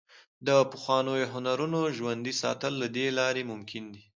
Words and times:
د 0.47 0.49
پخوانیو 0.71 1.29
هنرونو 1.33 1.79
ژوندي 1.97 2.33
ساتل 2.41 2.73
له 2.81 2.87
دې 2.95 3.07
لارې 3.19 3.43
ممکن 3.51 3.83
دي. 3.93 4.01